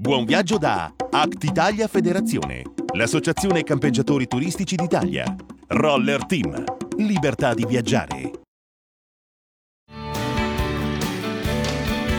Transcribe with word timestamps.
Buon 0.00 0.26
viaggio 0.26 0.58
da 0.58 0.92
Act 1.10 1.42
Italia 1.42 1.88
Federazione, 1.88 2.62
l'associazione 2.92 3.64
campeggiatori 3.64 4.28
turistici 4.28 4.76
d'Italia. 4.76 5.24
Roller 5.66 6.24
Team, 6.24 6.62
libertà 6.98 7.52
di 7.52 7.66
viaggiare. 7.66 8.30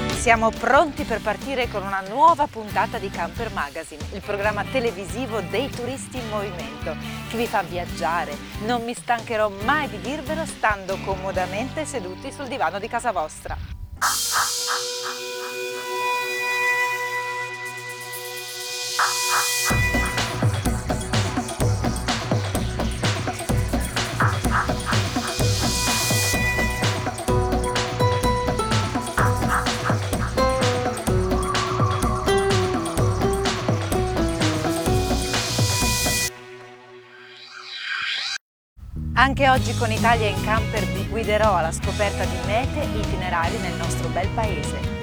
Siamo 0.10 0.50
pronti 0.50 1.06
per 1.06 1.22
partire 1.22 1.70
con 1.70 1.84
una 1.84 2.02
nuova 2.02 2.48
puntata 2.48 2.98
di 2.98 3.10
Camper 3.10 3.50
Magazine, 3.54 4.04
il 4.12 4.22
programma 4.26 4.66
televisivo 4.66 5.40
dei 5.50 5.70
turisti 5.70 6.18
in 6.18 6.28
movimento, 6.28 6.98
che 7.30 7.38
vi 7.38 7.46
fa 7.46 7.62
viaggiare. 7.62 8.36
Non 8.66 8.84
mi 8.84 8.94
stancherò 8.94 9.50
mai 9.64 9.88
di 9.88 10.02
dirvelo 10.02 10.46
stando 10.46 10.98
comodamente 11.06 11.86
seduti 11.86 12.30
sul 12.30 12.50
divano 12.50 12.78
di 12.78 12.90
casa 12.90 13.14
vostra. 13.14 13.56
Anche 39.20 39.50
oggi 39.50 39.76
con 39.76 39.92
Italia 39.92 40.30
in 40.30 40.42
Camper 40.46 40.86
vi 40.86 41.06
guiderò 41.06 41.58
alla 41.58 41.74
scoperta 41.74 42.24
di 42.24 42.38
mete 42.46 42.84
e 42.84 43.00
itinerari 43.00 43.58
nel 43.58 43.76
nostro 43.76 44.08
bel 44.08 44.30
paese. 44.30 44.99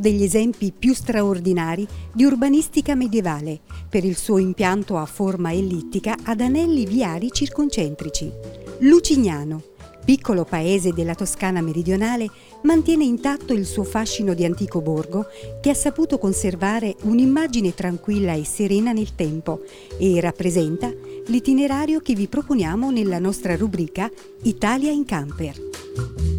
Degli 0.00 0.22
esempi 0.22 0.72
più 0.76 0.94
straordinari 0.94 1.86
di 2.12 2.24
urbanistica 2.24 2.94
medievale 2.94 3.60
per 3.88 4.04
il 4.04 4.16
suo 4.16 4.38
impianto 4.38 4.96
a 4.96 5.04
forma 5.04 5.52
ellittica 5.52 6.16
ad 6.24 6.40
anelli 6.40 6.86
viari 6.86 7.30
circoncentrici. 7.30 8.32
Lucignano, 8.80 9.62
piccolo 10.04 10.44
paese 10.44 10.92
della 10.92 11.14
Toscana 11.14 11.60
meridionale, 11.60 12.28
mantiene 12.62 13.04
intatto 13.04 13.52
il 13.52 13.66
suo 13.66 13.84
fascino 13.84 14.34
di 14.34 14.44
antico 14.44 14.80
borgo 14.80 15.26
che 15.60 15.70
ha 15.70 15.74
saputo 15.74 16.18
conservare 16.18 16.96
un'immagine 17.02 17.74
tranquilla 17.74 18.32
e 18.32 18.44
serena 18.44 18.92
nel 18.92 19.14
tempo 19.14 19.60
e 19.98 20.20
rappresenta 20.20 20.90
l'itinerario 21.26 22.00
che 22.00 22.14
vi 22.14 22.26
proponiamo 22.26 22.90
nella 22.90 23.18
nostra 23.18 23.54
rubrica 23.56 24.10
Italia 24.42 24.90
in 24.90 25.04
camper. 25.04 26.29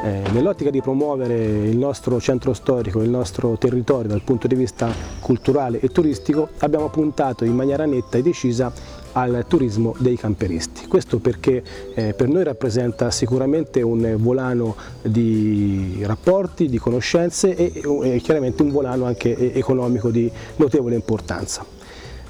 Eh, 0.00 0.22
nell'ottica 0.30 0.70
di 0.70 0.80
promuovere 0.80 1.34
il 1.34 1.76
nostro 1.76 2.20
centro 2.20 2.54
storico, 2.54 3.02
il 3.02 3.10
nostro 3.10 3.58
territorio 3.58 4.08
dal 4.08 4.22
punto 4.22 4.46
di 4.46 4.54
vista 4.54 4.92
culturale 5.18 5.80
e 5.80 5.88
turistico, 5.88 6.50
abbiamo 6.58 6.88
puntato 6.88 7.44
in 7.44 7.54
maniera 7.54 7.84
netta 7.84 8.16
e 8.16 8.22
decisa 8.22 8.72
al 9.12 9.44
turismo 9.48 9.94
dei 9.98 10.16
camperisti. 10.16 10.86
Questo 10.86 11.18
perché 11.18 11.64
eh, 11.94 12.14
per 12.14 12.28
noi 12.28 12.44
rappresenta 12.44 13.10
sicuramente 13.10 13.82
un 13.82 14.14
volano 14.18 14.76
di 15.02 16.00
rapporti, 16.02 16.68
di 16.68 16.78
conoscenze 16.78 17.56
e, 17.56 17.82
e 18.02 18.20
chiaramente 18.20 18.62
un 18.62 18.70
volano 18.70 19.04
anche 19.04 19.52
economico 19.54 20.10
di 20.10 20.30
notevole 20.56 20.94
importanza. 20.94 21.77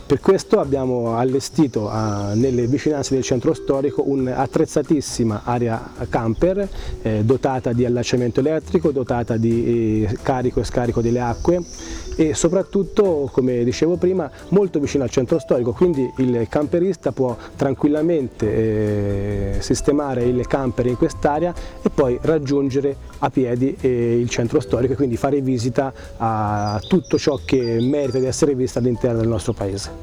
Per 0.09 0.20
questo 0.20 0.59
abbiamo 0.59 1.19
allestito 1.19 1.91
a, 1.91 2.32
nelle 2.32 2.66
vicinanze 2.66 3.12
del 3.12 3.22
centro 3.22 3.53
storico 3.53 4.09
un'attrezzatissima 4.09 5.43
area 5.44 5.93
camper 6.09 6.66
eh, 7.03 7.22
dotata 7.25 7.75
di 7.75 7.84
allacciamento 7.84 8.41
elettrico, 8.41 8.91
dotata 8.91 9.37
di 9.37 10.06
eh, 10.06 10.16
carico 10.22 10.60
e 10.60 10.65
scarico 10.65 11.03
delle 11.03 11.21
acque 11.21 11.62
e 12.16 12.34
soprattutto, 12.34 13.28
come 13.31 13.62
dicevo 13.62 13.97
prima, 13.97 14.28
molto 14.49 14.81
vicino 14.81 15.05
al 15.05 15.10
centro 15.10 15.38
storico, 15.38 15.72
quindi 15.72 16.11
il 16.16 16.47
camperista 16.49 17.12
può 17.12 17.37
tranquillamente 17.55 18.47
eh, 18.47 19.56
sistemare 19.61 20.25
il 20.25 20.44
camper 20.49 20.87
in 20.87 20.97
quest'area 20.97 21.55
e 21.81 21.91
poi 21.91 22.19
raggiungere 22.22 22.97
a 23.19 23.31
piedi 23.31 23.77
eh, 23.81 24.19
il 24.19 24.28
centro 24.31 24.59
storico 24.59 24.94
e 24.94 24.97
quindi 24.97 25.16
fare 25.16 25.41
visita 25.43 25.93
a 26.16 26.81
tutto 26.88 27.19
ciò 27.19 27.38
che 27.44 27.78
merita 27.81 28.19
di 28.19 28.27
essere 28.27 28.56
visto 28.56 28.81
all'interno 28.81 29.21
del 29.21 29.28
nostro 29.28 29.53
paese. 29.53 29.97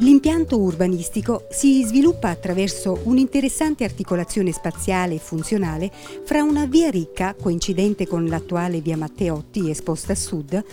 L'impianto 0.00 0.58
urbanistico 0.58 1.46
si 1.50 1.84
sviluppa 1.84 2.28
attraverso 2.28 3.00
un'interessante 3.04 3.82
articolazione 3.82 4.52
spaziale 4.52 5.16
e 5.16 5.18
funzionale 5.18 5.90
fra 6.24 6.42
una 6.44 6.66
via 6.66 6.88
ricca, 6.88 7.34
coincidente 7.34 8.06
con 8.06 8.24
l'attuale 8.26 8.80
via 8.80 8.96
Matteotti 8.96 9.68
esposta 9.70 10.12
a 10.12 10.16
sud, 10.16 10.64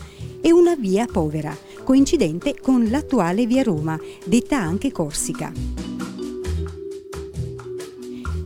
e 0.41 0.51
una 0.51 0.75
via 0.75 1.07
povera, 1.07 1.57
coincidente 1.83 2.55
con 2.61 2.87
l'attuale 2.87 3.47
via 3.47 3.63
Roma, 3.63 3.99
detta 4.25 4.57
anche 4.57 4.91
Corsica. 4.91 5.51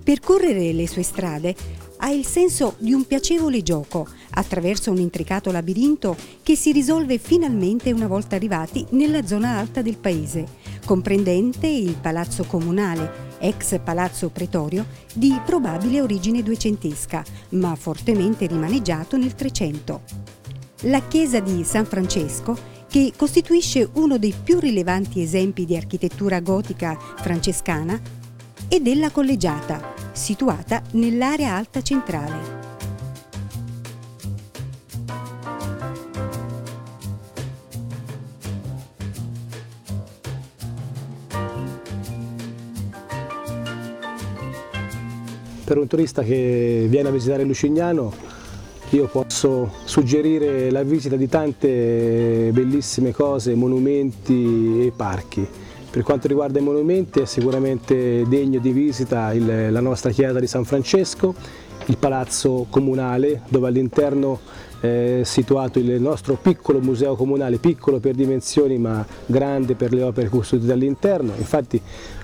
Percorrere 0.02 0.72
le 0.72 0.88
sue 0.88 1.04
strade 1.04 1.56
ha 1.98 2.10
il 2.10 2.26
senso 2.26 2.76
di 2.78 2.94
un 2.94 3.06
piacevole 3.06 3.62
gioco 3.62 4.08
attraverso 4.32 4.92
un 4.92 4.98
intricato 4.98 5.52
labirinto 5.52 6.16
che 6.44 6.56
si 6.56 6.72
risolve 6.72 7.18
finalmente 7.18 7.92
una 7.92 8.08
volta 8.08 8.36
arrivati 8.36 8.86
nella 8.92 9.26
zona 9.26 9.58
alta 9.58 9.82
del 9.82 9.98
paese, 9.98 10.46
comprendente 10.86 11.68
il 11.68 11.96
Palazzo 12.00 12.44
Comunale, 12.44 13.38
ex 13.40 13.80
Palazzo 13.84 14.30
Pretorio, 14.30 14.86
di 15.14 15.40
probabile 15.46 16.02
origine 16.02 16.44
duecentesca, 16.44 17.24
ma 17.50 17.76
fortemente 17.76 18.46
rimaneggiato 18.46 19.18
nel 19.18 19.36
Trecento. 19.36 20.02
La 20.84 21.02
chiesa 21.02 21.40
di 21.40 21.64
San 21.64 21.86
Francesco 21.86 22.78
che 22.88 23.14
costituisce 23.16 23.88
uno 23.94 24.18
dei 24.18 24.34
più 24.42 24.60
rilevanti 24.60 25.22
esempi 25.22 25.66
di 25.66 25.76
architettura 25.76 26.40
gotica 26.40 26.98
francescana, 27.18 28.18
e 28.70 28.80
della 28.80 29.10
collegiata, 29.10 29.94
situata 30.12 30.82
nell'area 30.92 31.56
alta 31.56 31.82
centrale. 31.82 32.59
Per 45.70 45.78
un 45.78 45.86
turista 45.86 46.24
che 46.24 46.88
viene 46.90 47.10
a 47.10 47.12
visitare 47.12 47.44
Lucignano 47.44 48.12
io 48.90 49.06
posso 49.06 49.72
suggerire 49.84 50.72
la 50.72 50.82
visita 50.82 51.16
di 51.16 51.30
tante 51.30 52.50
bellissime 52.52 53.12
cose, 53.12 53.54
monumenti 53.54 54.88
e 54.88 54.92
parchi. 54.96 55.48
Per 55.92 56.02
quanto 56.02 56.28
riguarda 56.28 56.58
i 56.58 56.64
monumenti 56.64 57.20
è 57.20 57.26
sicuramente 57.26 58.26
degno 58.28 58.58
di 58.60 58.72
visita 58.72 59.32
il, 59.32 59.72
la 59.72 59.80
nostra 59.80 60.10
chiesa 60.10 60.40
di 60.40 60.48
San 60.48 60.66
Francesco, 60.66 61.36
il 61.86 61.98
palazzo 61.98 62.66
comunale 62.72 63.44
dove 63.50 63.68
all'interno 63.68 64.40
è 64.80 65.22
situato 65.24 65.78
il 65.78 66.02
nostro 66.02 66.36
piccolo 66.42 66.80
museo 66.80 67.16
comunale, 67.16 67.58
piccolo 67.58 68.00
per 68.00 68.16
dimensioni 68.16 68.80
ma 68.80 69.06
grande 69.28 69.76
per 69.76 69.94
le 69.94 70.02
opere 70.02 70.30
custodite 70.30 70.72
all'interno. 70.72 71.32
Infatti 71.38 71.80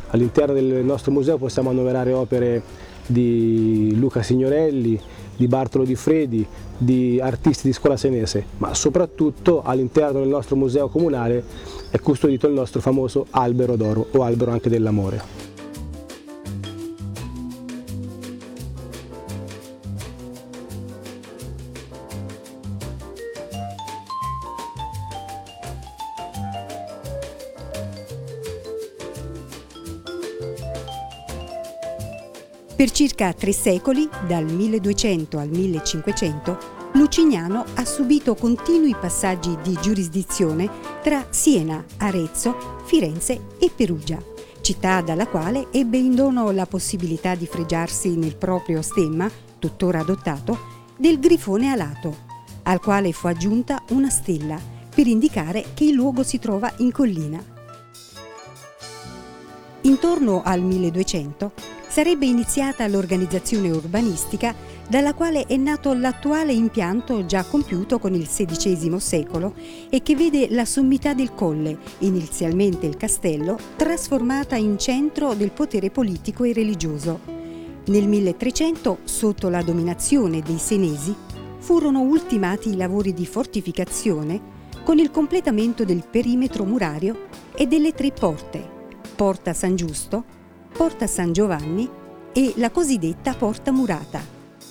all'interno 0.07 0.55
del 0.55 0.84
nostro 0.84 1.11
museo 1.11 1.38
possiamo 1.38 1.69
annoverare 1.69 2.11
opere 2.11 2.94
di 3.05 3.93
Luca 3.97 4.21
Signorelli, 4.21 4.99
di 5.35 5.47
Bartolo 5.47 5.83
Di 5.83 5.95
Fredi, 5.95 6.45
di 6.77 7.19
artisti 7.22 7.67
di 7.67 7.73
scuola 7.73 7.97
senese, 7.97 8.46
ma 8.57 8.73
soprattutto 8.73 9.61
all'interno 9.63 10.19
del 10.19 10.29
nostro 10.29 10.55
museo 10.55 10.87
comunale 10.87 11.43
è 11.91 11.99
custodito 11.99 12.47
il 12.47 12.53
nostro 12.53 12.81
famoso 12.81 13.28
albero 13.31 13.75
d'oro 13.75 14.07
o 14.11 14.23
albero 14.23 14.52
anche 14.52 14.69
dell'amore. 14.69 15.45
Per 32.75 32.91
circa 32.91 33.31
tre 33.31 33.53
secoli, 33.53 34.09
dal 34.27 34.43
1200 34.43 35.37
al 35.37 35.47
1500, 35.47 36.57
Lucignano 36.95 37.63
ha 37.73 37.85
subito 37.85 38.35
continui 38.35 38.93
passaggi 38.99 39.55
di 39.63 39.77
giurisdizione 39.81 40.69
tra 41.01 41.25
Siena, 41.29 41.81
Arezzo, 41.99 42.81
Firenze 42.83 43.45
e 43.59 43.72
Perugia, 43.73 44.22
città 44.59 44.99
dalla 44.99 45.25
quale 45.27 45.67
ebbe 45.72 45.95
in 45.95 46.16
dono 46.16 46.51
la 46.51 46.66
possibilità 46.66 47.33
di 47.33 47.47
fregiarsi 47.47 48.17
nel 48.17 48.35
proprio 48.35 48.81
stemma, 48.81 49.31
tuttora 49.57 50.01
adottato, 50.01 50.59
del 50.97 51.17
grifone 51.17 51.72
alato, 51.72 52.13
al 52.63 52.81
quale 52.81 53.13
fu 53.13 53.27
aggiunta 53.27 53.83
una 53.91 54.09
stella 54.09 54.59
per 54.93 55.07
indicare 55.07 55.67
che 55.73 55.85
il 55.85 55.93
luogo 55.93 56.23
si 56.23 56.39
trova 56.39 56.73
in 56.79 56.91
collina. 56.91 57.41
Intorno 59.83 60.41
al 60.43 60.61
1200 60.61 61.74
sarebbe 61.96 62.26
iniziata 62.26 62.86
l'organizzazione 62.88 63.70
urbanistica 63.70 64.53
dalla 64.90 65.14
quale 65.14 65.46
è 65.46 65.56
nato 65.56 65.94
l'attuale 65.94 66.52
impianto 66.52 67.26
già 67.26 67.46
compiuto 67.46 68.00
con 68.00 68.14
il 68.14 68.28
XVI 68.28 69.00
secolo 69.00 69.53
e 69.90 70.02
che 70.03 70.14
vede 70.14 70.50
la 70.50 70.66
sommità 70.66 71.14
del 71.14 71.34
colle, 71.34 71.78
inizialmente 72.00 72.86
il 72.86 72.97
castello, 72.97 73.58
trasformata 73.78 74.58
in 74.58 74.78
centro 74.78 75.36
del 75.36 75.52
potere 75.52 75.90
politico 75.90 76.44
e 76.44 76.52
religioso. 76.52 77.22
Nel 77.86 78.09
1300, 78.09 78.97
sotto 79.06 79.47
la 79.47 79.62
dominazione 79.62 80.42
dei 80.42 80.58
Senesi, 80.58 81.16
furono 81.59 82.02
ultimati 82.02 82.72
i 82.72 82.76
lavori 82.76 83.14
di 83.14 83.26
fortificazione 83.26 84.42
con 84.84 85.00
il 85.00 85.12
completamento 85.12 85.86
del 85.86 86.03
perimetro 86.06 86.66
murario 86.66 87.28
e 87.56 87.68
delle 87.68 87.94
tre 87.94 88.12
porte, 88.12 88.70
Porta 89.16 89.53
San 89.53 89.78
Giusto, 89.78 90.44
Porta 90.77 91.07
San 91.07 91.31
Giovanni 91.31 91.89
e 92.33 92.53
la 92.57 92.69
cosiddetta 92.69 93.33
Porta 93.33 93.72
Murata 93.72 94.19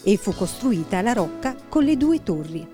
e 0.02 0.18
fu 0.18 0.34
costruita 0.34 1.00
la 1.00 1.14
rocca 1.14 1.56
con 1.66 1.82
le 1.82 1.96
due 1.96 2.22
torri. 2.22 2.68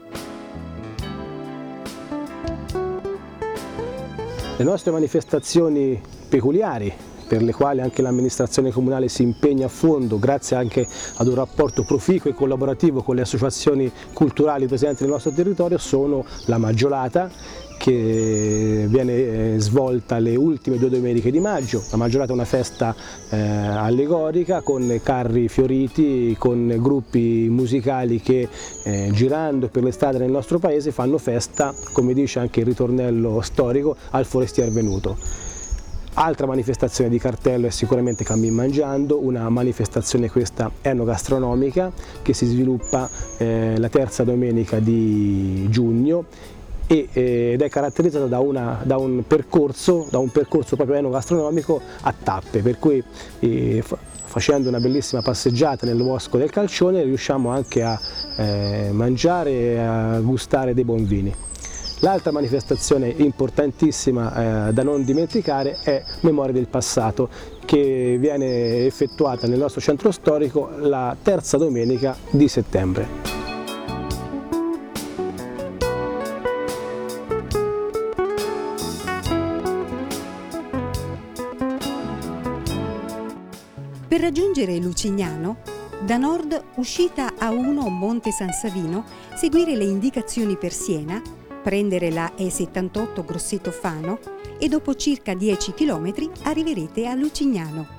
Le 4.56 4.64
nostre 4.64 4.90
manifestazioni 4.90 6.02
peculiari 6.28 6.92
per 7.30 7.44
le 7.44 7.52
quali 7.52 7.80
anche 7.80 8.02
l'amministrazione 8.02 8.72
comunale 8.72 9.06
si 9.06 9.22
impegna 9.22 9.66
a 9.66 9.68
fondo 9.68 10.18
grazie 10.18 10.56
anche 10.56 10.84
ad 11.18 11.28
un 11.28 11.36
rapporto 11.36 11.84
proficuo 11.84 12.28
e 12.28 12.34
collaborativo 12.34 13.02
con 13.02 13.14
le 13.14 13.22
associazioni 13.22 13.88
culturali 14.12 14.66
presenti 14.66 15.04
nel 15.04 15.12
nostro 15.12 15.30
territorio 15.30 15.78
sono 15.78 16.24
la 16.46 16.58
Maggiolata 16.58 17.30
che 17.78 18.86
viene 18.88 19.12
eh, 19.12 19.54
svolta 19.58 20.18
le 20.18 20.34
ultime 20.34 20.76
due 20.76 20.90
domeniche 20.90 21.30
di 21.30 21.40
maggio. 21.40 21.82
La 21.90 21.96
Maggiorata 21.96 22.32
è 22.32 22.34
una 22.34 22.44
festa 22.44 22.94
eh, 23.30 23.38
allegorica 23.38 24.60
con 24.60 25.00
carri 25.02 25.48
fioriti, 25.48 26.36
con 26.38 26.76
gruppi 26.78 27.46
musicali 27.48 28.20
che 28.20 28.48
eh, 28.84 29.10
girando 29.14 29.68
per 29.68 29.84
le 29.84 29.92
strade 29.92 30.18
nel 30.18 30.30
nostro 30.30 30.58
paese 30.58 30.90
fanno 30.90 31.16
festa, 31.16 31.72
come 31.92 32.12
dice 32.12 32.40
anche 32.40 32.60
il 32.60 32.66
ritornello 32.66 33.40
storico, 33.40 33.96
al 34.10 34.26
forestier 34.26 34.70
venuto. 34.70 35.49
Altra 36.22 36.46
manifestazione 36.46 37.08
di 37.08 37.18
cartello 37.18 37.66
è 37.66 37.70
sicuramente 37.70 38.24
Cammin 38.24 38.52
Mangiando, 38.52 39.24
una 39.24 39.48
manifestazione 39.48 40.28
questa 40.28 40.70
enogastronomica 40.82 41.90
che 42.20 42.34
si 42.34 42.44
sviluppa 42.44 43.08
eh, 43.38 43.78
la 43.78 43.88
terza 43.88 44.22
domenica 44.22 44.80
di 44.80 45.66
giugno 45.70 46.26
eh, 46.86 47.08
ed 47.10 47.62
è 47.62 47.68
caratterizzata 47.70 48.26
da, 48.26 48.38
una, 48.38 48.82
da, 48.82 48.98
un 48.98 49.24
percorso, 49.26 50.08
da, 50.10 50.18
un 50.18 50.28
percorso, 50.28 50.76
proprio 50.76 50.98
enogastronomico 50.98 51.80
a 52.02 52.12
tappe, 52.12 52.60
per 52.60 52.78
cui 52.78 53.02
eh, 53.38 53.82
facendo 53.82 54.68
una 54.68 54.78
bellissima 54.78 55.22
passeggiata 55.22 55.86
nel 55.86 55.96
bosco 55.96 56.36
del 56.36 56.50
Calcione 56.50 57.02
riusciamo 57.02 57.48
anche 57.48 57.82
a 57.82 57.98
eh, 58.36 58.90
mangiare 58.92 59.50
e 59.52 59.78
a 59.78 60.20
gustare 60.20 60.74
dei 60.74 60.84
buoni 60.84 61.04
vini. 61.04 61.34
L'altra 62.02 62.32
manifestazione 62.32 63.08
importantissima 63.08 64.68
eh, 64.68 64.72
da 64.72 64.82
non 64.82 65.04
dimenticare 65.04 65.76
è 65.82 66.02
Memoria 66.22 66.54
del 66.54 66.66
passato 66.66 67.28
che 67.66 68.16
viene 68.18 68.86
effettuata 68.86 69.46
nel 69.46 69.58
nostro 69.58 69.82
centro 69.82 70.10
storico 70.10 70.70
la 70.78 71.14
terza 71.20 71.58
domenica 71.58 72.16
di 72.30 72.48
settembre. 72.48 73.06
Per 84.08 84.20
raggiungere 84.20 84.78
Lucignano, 84.78 85.58
da 86.00 86.16
nord 86.16 86.62
uscita 86.76 87.34
A1 87.38 87.90
Monte 87.90 88.30
San 88.32 88.52
Savino, 88.52 89.04
seguire 89.34 89.76
le 89.76 89.84
indicazioni 89.84 90.56
per 90.56 90.72
Siena, 90.72 91.22
prendere 91.62 92.10
la 92.10 92.32
E78 92.36 93.24
Grosseto 93.24 93.70
Fano 93.70 94.18
e 94.58 94.68
dopo 94.68 94.94
circa 94.94 95.34
10 95.34 95.72
km 95.74 96.30
arriverete 96.42 97.06
a 97.06 97.14
Lucignano. 97.14 97.98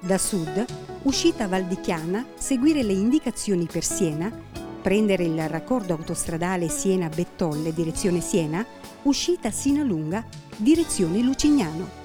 Da 0.00 0.18
sud, 0.18 0.64
uscita 1.02 1.46
Valdichiana, 1.46 2.24
seguire 2.36 2.82
le 2.82 2.92
indicazioni 2.92 3.66
per 3.70 3.84
Siena, 3.84 4.32
prendere 4.80 5.24
il 5.24 5.48
raccordo 5.48 5.92
autostradale 5.92 6.68
Siena-Bettolle 6.68 7.74
direzione 7.74 8.20
Siena, 8.20 8.64
uscita 9.02 9.50
Sinalunga 9.50 10.24
direzione 10.56 11.20
Lucignano. 11.20 11.98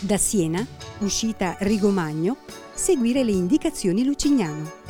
Da 0.00 0.16
Siena, 0.16 0.66
uscita 0.98 1.54
Rigomagno, 1.60 2.38
seguire 2.74 3.22
le 3.22 3.32
indicazioni 3.32 4.04
Lucignano. 4.04 4.81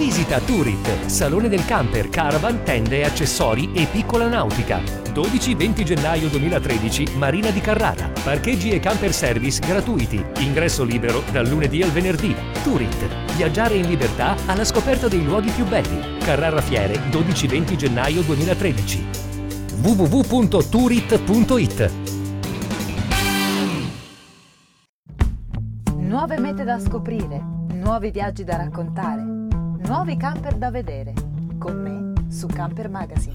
Visita 0.00 0.40
Turit, 0.40 1.08
Salone 1.08 1.50
del 1.50 1.66
Camper, 1.66 2.08
Caravan, 2.08 2.62
Tende, 2.62 3.04
Accessori 3.04 3.70
e 3.74 3.84
Piccola 3.84 4.28
Nautica. 4.28 4.80
12-20 4.80 5.82
gennaio 5.82 6.28
2013, 6.28 7.18
Marina 7.18 7.50
di 7.50 7.60
Carrara. 7.60 8.10
Parcheggi 8.24 8.70
e 8.70 8.80
camper 8.80 9.12
service 9.12 9.60
gratuiti. 9.60 10.24
Ingresso 10.38 10.84
libero 10.84 11.22
dal 11.30 11.46
lunedì 11.46 11.82
al 11.82 11.90
venerdì. 11.90 12.34
Turit, 12.62 13.34
viaggiare 13.36 13.74
in 13.74 13.86
libertà 13.86 14.36
alla 14.46 14.64
scoperta 14.64 15.06
dei 15.06 15.22
luoghi 15.22 15.50
più 15.50 15.66
belli. 15.66 16.16
Carrara 16.20 16.62
Fiere, 16.62 16.94
12-20 17.10 17.76
gennaio 17.76 18.22
2013. 18.22 19.06
www.turit.it 19.82 21.92
Nuove 25.98 26.38
mete 26.38 26.64
da 26.64 26.80
scoprire, 26.80 27.38
nuovi 27.74 28.10
viaggi 28.10 28.44
da 28.44 28.56
raccontare 28.56 29.40
Nuovi 29.86 30.16
camper 30.16 30.56
da 30.56 30.70
vedere. 30.70 31.12
Con 31.58 31.76
me 31.76 32.30
su 32.30 32.46
Camper 32.46 32.88
Magazine. 32.88 33.32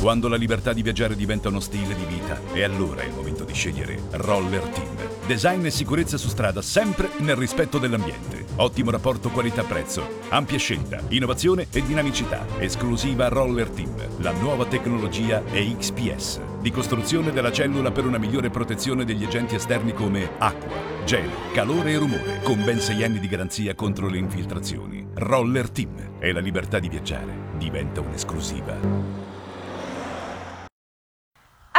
Quando 0.00 0.28
la 0.28 0.36
libertà 0.36 0.72
di 0.72 0.82
viaggiare 0.82 1.14
diventa 1.14 1.48
uno 1.48 1.60
stile 1.60 1.94
di 1.94 2.04
vita, 2.06 2.38
è 2.52 2.62
allora 2.62 3.02
il 3.02 3.12
momento 3.12 3.44
di 3.44 3.52
scegliere 3.52 4.00
Roller 4.12 4.62
Team 4.68 5.09
Design 5.26 5.64
e 5.64 5.70
sicurezza 5.70 6.16
su 6.16 6.28
strada 6.28 6.60
sempre 6.60 7.10
nel 7.18 7.36
rispetto 7.36 7.78
dell'ambiente. 7.78 8.44
Ottimo 8.56 8.90
rapporto 8.90 9.30
qualità-prezzo, 9.30 10.20
ampia 10.30 10.58
scelta, 10.58 11.00
innovazione 11.08 11.68
e 11.70 11.84
dinamicità. 11.84 12.44
Esclusiva 12.58 13.28
Roller 13.28 13.68
Team. 13.70 13.94
La 14.18 14.32
nuova 14.32 14.66
tecnologia 14.66 15.42
è 15.44 15.64
XPS, 15.76 16.40
di 16.60 16.70
costruzione 16.70 17.30
della 17.30 17.52
cellula 17.52 17.92
per 17.92 18.06
una 18.06 18.18
migliore 18.18 18.50
protezione 18.50 19.04
degli 19.04 19.24
agenti 19.24 19.54
esterni 19.54 19.92
come 19.92 20.28
acqua, 20.38 20.76
gelo, 21.04 21.30
calore 21.52 21.92
e 21.92 21.98
rumore, 21.98 22.40
con 22.42 22.64
ben 22.64 22.80
6 22.80 23.04
anni 23.04 23.20
di 23.20 23.28
garanzia 23.28 23.74
contro 23.74 24.08
le 24.08 24.18
infiltrazioni. 24.18 25.06
Roller 25.14 25.70
Team 25.70 26.16
e 26.18 26.32
la 26.32 26.40
libertà 26.40 26.78
di 26.78 26.88
viaggiare 26.88 27.48
diventa 27.56 28.00
un'esclusiva. 28.00 29.19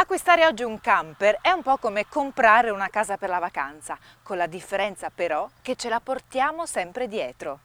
Acquistare 0.02 0.44
oggi 0.46 0.64
un 0.64 0.80
camper 0.80 1.38
è 1.40 1.52
un 1.52 1.62
po' 1.62 1.76
come 1.76 2.08
comprare 2.08 2.70
una 2.70 2.88
casa 2.88 3.16
per 3.16 3.28
la 3.28 3.38
vacanza, 3.38 3.96
con 4.24 4.36
la 4.36 4.48
differenza 4.48 5.10
però 5.14 5.48
che 5.62 5.76
ce 5.76 5.88
la 5.88 6.00
portiamo 6.00 6.66
sempre 6.66 7.06
dietro. 7.06 7.60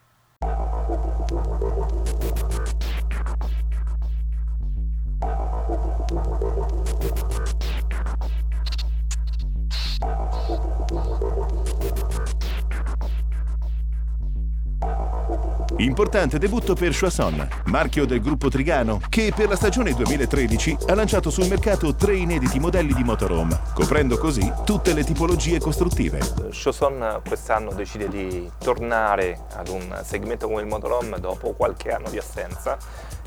Importante 15.76 16.40
debutto 16.40 16.74
per 16.74 16.98
Choisson, 16.98 17.48
marchio 17.66 18.06
del 18.06 18.22
gruppo 18.22 18.50
Trigano, 18.50 19.00
che 19.10 19.32
per 19.36 19.50
la 19.50 19.56
stagione 19.56 19.94
2013 19.94 20.78
ha 20.88 20.96
lanciato 20.96 21.30
sul 21.30 21.48
mercato 21.48 21.94
tre 21.94 22.16
inediti 22.16 22.60
modelli 22.60 22.94
di 22.94 23.04
motorhome, 23.04 23.60
coprendo 23.74 24.18
così 24.18 24.52
tutte 24.64 24.94
le 24.94 25.04
tipologie 25.04 25.60
costruttive. 25.60 26.20
Choisson 26.52 27.22
quest'anno 27.28 27.74
decide 27.74 28.08
di 28.08 28.50
tornare 28.58 29.46
ad 29.54 29.68
un 29.68 30.00
segmento 30.04 30.48
come 30.48 30.62
il 30.62 30.68
motorhome 30.68 31.20
dopo 31.20 31.54
qualche 31.54 31.92
anno 31.92 32.10
di 32.10 32.18
assenza, 32.18 32.78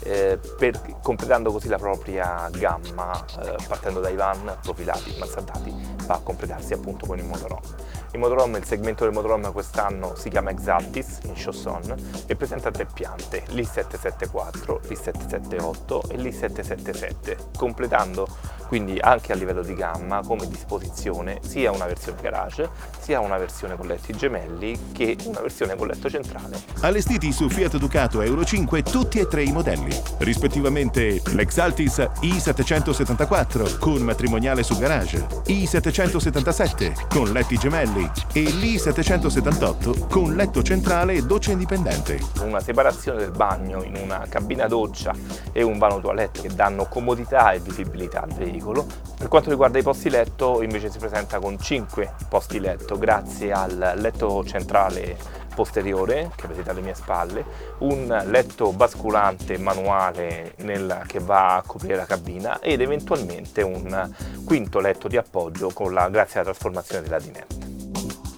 eh, 0.03 0.39
per, 0.59 0.99
completando 1.03 1.53
così 1.53 1.69
la 1.69 1.79
propria 1.79 2.49
gamma, 2.53 3.25
eh, 3.43 3.57
partendo 3.67 4.01
dai 4.01 4.17
van 4.17 4.59
profilati, 4.63 5.17
mansardati, 5.19 5.75
va 6.07 6.15
a 6.15 6.21
completarsi 6.21 6.73
appunto 6.73 7.07
con 7.07 7.19
il 7.19 7.25
motorhome. 7.25 7.99
Il 8.13 8.19
motorhome, 8.19 8.59
il 8.59 8.65
segmento 8.65 9.05
del 9.05 9.13
motorhome 9.13 9.53
quest'anno 9.53 10.17
si 10.17 10.31
chiama 10.31 10.51
Exaltis 10.51 11.21
in 11.25 11.35
Chausson 11.37 11.95
e 12.27 12.35
presenta 12.35 12.71
tre 12.73 12.87
piante, 12.93 13.45
l'I774, 13.51 14.81
l'I778 14.89 16.11
e 16.11 16.17
l'I777, 16.17 17.37
completando 17.57 18.27
quindi 18.71 18.99
anche 19.01 19.33
a 19.33 19.35
livello 19.35 19.63
di 19.63 19.75
gamma 19.75 20.23
come 20.25 20.47
disposizione 20.47 21.41
sia 21.43 21.73
una 21.73 21.87
versione 21.87 22.21
garage 22.21 22.69
sia 23.01 23.19
una 23.19 23.37
versione 23.37 23.77
con 23.77 23.89
letti 23.89 24.13
gemelli 24.13 24.93
che 24.93 25.17
una 25.25 25.41
versione 25.41 25.75
con 25.75 25.89
letto 25.89 26.09
centrale. 26.09 26.61
Allestiti 26.83 27.33
su 27.33 27.49
Fiat 27.49 27.79
Ducato 27.79 28.21
Euro 28.23 28.45
5 28.45 28.83
tutti 28.83 29.19
e 29.19 29.27
tre 29.27 29.43
i 29.43 29.51
modelli, 29.51 29.90
rispettivamente 30.19 31.23
l'Exaltis 31.33 31.99
i774 31.99 33.79
con 33.79 34.03
matrimoniale 34.03 34.63
su 34.63 34.77
garage, 34.79 35.27
i777 35.47 37.09
con 37.09 37.33
letti 37.33 37.57
gemelli 37.57 38.09
e 38.33 38.43
l'I778 38.43 40.09
con 40.09 40.35
letto 40.35 40.63
centrale 40.63 41.15
e 41.15 41.23
doccia 41.23 41.53
indipendente. 41.53 42.19
Una 42.43 42.61
separazione 42.61 43.19
del 43.19 43.31
bagno 43.31 43.83
in 43.83 43.97
una 43.97 44.27
cabina 44.29 44.67
doccia 44.67 45.15
e 45.53 45.63
un 45.63 45.79
vano 45.79 46.01
toilette 46.01 46.43
che 46.43 46.55
danno 46.55 46.87
comodità 46.87 47.53
e 47.53 47.61
visibilità 47.61 48.23
al 48.23 48.33
veicolo. 48.33 48.87
Per 49.19 49.29
quanto 49.29 49.51
riguarda 49.51 49.79
i 49.79 49.83
posti 49.83 50.11
letto 50.11 50.63
invece 50.63 50.91
si 50.91 50.99
presenta 50.99 51.39
con 51.39 51.59
5 51.59 52.15
posti 52.29 52.61
letto 52.61 52.99
grazie 52.99 53.53
al 53.53 53.95
letto 53.97 54.45
centrale 54.45 55.40
posteriore 55.61 56.31
che 56.37 56.47
vedete 56.47 56.71
alle 56.71 56.81
mie 56.81 56.95
spalle, 56.95 57.45
un 57.81 58.07
letto 58.29 58.73
basculante 58.73 59.59
manuale 59.59 60.55
nel, 60.59 61.03
che 61.07 61.19
va 61.19 61.57
a 61.57 61.63
coprire 61.63 61.97
la 61.97 62.07
cabina 62.07 62.61
ed 62.61 62.81
eventualmente 62.81 63.61
un 63.61 64.11
quinto 64.47 64.81
letto 64.81 65.07
di 65.07 65.19
appoggio 65.19 65.71
la, 65.91 66.09
grazie 66.09 66.41
alla 66.41 66.51
trasformazione 66.51 67.03
della 67.03 67.19
dinette. 67.19 67.80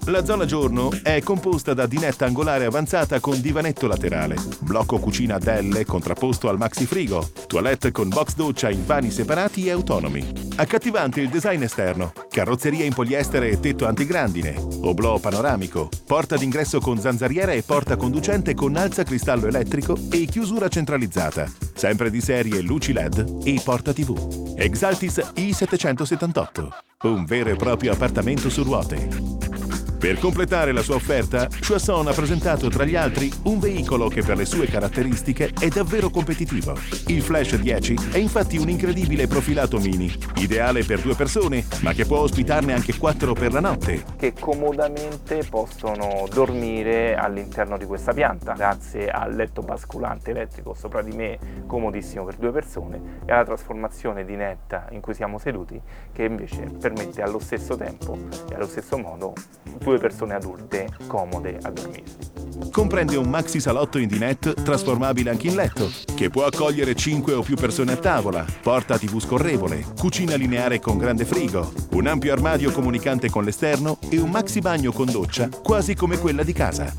La 0.07 0.25
zona 0.25 0.47
giorno 0.47 0.91
è 1.05 1.23
composta 1.23 1.75
da 1.75 1.87
dinetta 1.87 2.27
angolare 2.27 2.65
avanzata 2.65 3.21
con 3.21 3.41
divanetto 3.41 3.87
laterale, 3.87 4.35
blocco 4.59 4.99
cucina 4.99 5.37
a 5.37 5.61
L 5.61 5.85
contrapposto 5.87 6.49
al 6.49 6.59
maxi 6.59 6.87
frigo, 6.87 7.31
toilette 7.47 7.93
con 7.93 8.09
box 8.09 8.35
doccia 8.35 8.69
in 8.69 8.85
vani 8.85 9.13
separati 9.13 9.67
e 9.67 9.71
autonomi. 9.71 10.27
Accattivante 10.57 11.21
il 11.21 11.29
design 11.29 11.63
esterno, 11.63 12.13
carrozzeria 12.29 12.85
in 12.85 12.93
poliestere 12.93 13.49
e 13.51 13.61
tetto 13.61 13.87
antigrandine, 13.87 14.57
oblò 14.83 15.21
panoramico, 15.21 15.89
porta 16.05 16.37
d'ingresso 16.37 16.81
con 16.81 16.99
zanzariera 16.99 17.53
e 17.53 17.63
porta 17.63 17.95
conducente 17.95 18.55
con 18.55 18.75
alza 18.75 19.05
cristallo 19.05 19.47
elettrico 19.47 19.97
e 20.11 20.25
chiusura 20.25 20.67
centralizzata, 20.67 21.49
sempre 21.75 22.11
di 22.11 22.21
serie 22.21 22.61
luci 22.61 22.93
LED 22.93 23.43
e 23.45 23.61
porta 23.63 23.93
TV. 23.93 24.55
Exaltis 24.57 25.19
i778, 25.37 26.69
un 27.03 27.25
vero 27.25 27.51
e 27.51 27.55
proprio 27.55 27.93
appartamento 27.93 28.51
su 28.51 28.65
ruote. 28.65 29.43
Per 30.03 30.19
completare 30.19 30.73
la 30.73 30.83
sua 30.83 30.97
offerta, 30.97 31.47
Choisson 31.47 32.09
ha 32.09 32.13
presentato 32.13 32.69
tra 32.69 32.85
gli 32.85 32.97
altri 32.97 33.31
un 33.45 33.61
veicolo 33.61 34.09
che 34.09 34.25
per 34.25 34.37
le 34.37 34.45
sue 34.45 34.67
caratteristiche 34.67 35.53
è 35.57 35.69
davvero 35.69 36.11
competitivo. 36.11 36.75
Il 37.07 37.23
Flash 37.23 37.55
10 37.55 38.11
è 38.11 38.19
infatti 38.19 38.57
un 38.57 38.69
incredibile 38.69 39.29
profilato 39.29 39.79
mini, 39.79 40.13
ideale 40.39 40.83
per 40.83 41.03
due 41.03 41.15
persone, 41.15 41.65
ma 41.83 41.93
che 41.93 42.05
può 42.05 42.19
ospitarne 42.19 42.73
anche 42.73 42.97
quattro 42.99 43.33
per 43.33 43.53
la 43.53 43.61
notte. 43.61 44.03
Che 44.17 44.33
comodamente 44.33 45.45
possono 45.49 46.27
dormire 46.29 47.15
all'interno 47.15 47.79
di 47.79 47.85
questa 47.85 48.13
pianta, 48.13 48.55
grazie 48.55 49.09
al 49.09 49.37
letto 49.37 49.63
basculante 49.63 50.33
elettrico 50.33 50.75
sopra 50.75 51.03
di 51.03 51.15
me, 51.15 51.39
comodissimo 51.69 52.25
per 52.25 52.35
due 52.39 52.51
persone, 52.51 53.21
e 53.25 53.31
alla 53.31 53.45
trasformazione 53.45 54.25
di 54.25 54.35
netta 54.35 54.89
in 54.91 55.01
cui 55.01 55.15
siamo 55.15 55.39
seduti, 55.39 55.81
che 56.11 56.25
invece 56.25 56.63
permette 56.81 57.23
allo 57.23 57.39
stesso 57.39 57.77
tempo 57.77 58.19
e 58.51 58.57
allo 58.57 58.67
stesso 58.67 58.99
modo 58.99 59.33
due 59.92 59.92
due 59.93 59.99
persone 59.99 60.35
adulte 60.35 60.89
comode 61.07 61.59
a 61.61 61.71
dormire. 61.71 62.31
Comprende 62.71 63.17
un 63.17 63.29
maxi 63.29 63.61
salotto 63.61 63.99
in 63.99 64.09
dinette 64.09 64.55
trasformabile 64.55 65.29
anche 65.29 65.49
in 65.49 65.55
letto, 65.55 65.91
che 66.15 66.31
può 66.31 66.47
accogliere 66.47 66.95
5 66.95 67.35
o 67.35 67.43
più 67.43 67.57
persone 67.57 67.93
a 67.93 67.97
tavola, 67.97 68.47
porta 68.63 68.97
TV 68.97 69.21
scorrevole, 69.21 69.85
cucina 69.99 70.35
lineare 70.37 70.81
con 70.81 70.97
grande 70.97 71.27
frigo, 71.27 71.73
un 71.93 72.07
ampio 72.07 72.33
armadio 72.33 72.73
comunicante 72.73 73.29
con 73.29 73.45
l'esterno 73.45 73.99
e 74.09 74.19
un 74.19 74.31
maxi 74.31 74.61
bagno 74.61 74.93
con 74.93 75.11
doccia 75.11 75.51
quasi 75.63 75.95
come 75.95 76.17
quella 76.17 76.43
di 76.43 76.53
casa. 76.55 76.91